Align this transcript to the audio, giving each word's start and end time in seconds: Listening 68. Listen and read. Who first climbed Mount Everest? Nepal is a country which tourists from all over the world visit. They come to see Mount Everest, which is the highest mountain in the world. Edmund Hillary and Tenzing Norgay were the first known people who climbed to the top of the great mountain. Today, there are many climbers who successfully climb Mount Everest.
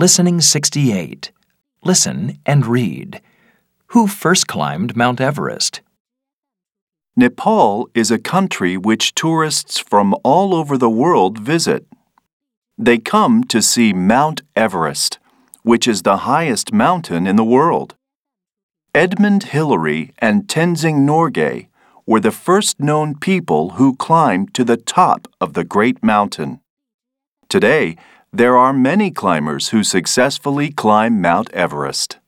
Listening 0.00 0.40
68. 0.40 1.30
Listen 1.84 2.38
and 2.46 2.66
read. 2.66 3.20
Who 3.88 4.06
first 4.06 4.46
climbed 4.46 4.96
Mount 4.96 5.20
Everest? 5.20 5.82
Nepal 7.14 7.86
is 7.92 8.10
a 8.10 8.18
country 8.18 8.78
which 8.78 9.14
tourists 9.14 9.78
from 9.78 10.14
all 10.24 10.54
over 10.54 10.78
the 10.78 10.88
world 10.88 11.38
visit. 11.38 11.86
They 12.78 12.96
come 12.96 13.44
to 13.44 13.60
see 13.60 13.92
Mount 13.92 14.40
Everest, 14.56 15.18
which 15.64 15.86
is 15.86 16.00
the 16.00 16.24
highest 16.24 16.72
mountain 16.72 17.26
in 17.26 17.36
the 17.36 17.44
world. 17.44 17.94
Edmund 18.94 19.42
Hillary 19.52 20.14
and 20.18 20.48
Tenzing 20.48 21.00
Norgay 21.00 21.66
were 22.06 22.20
the 22.20 22.32
first 22.32 22.80
known 22.80 23.18
people 23.18 23.72
who 23.72 23.96
climbed 23.96 24.54
to 24.54 24.64
the 24.64 24.78
top 24.78 25.28
of 25.42 25.52
the 25.52 25.64
great 25.64 26.02
mountain. 26.02 26.60
Today, 27.50 27.98
there 28.32 28.56
are 28.56 28.72
many 28.72 29.10
climbers 29.10 29.70
who 29.70 29.82
successfully 29.82 30.70
climb 30.70 31.20
Mount 31.20 31.50
Everest. 31.50 32.19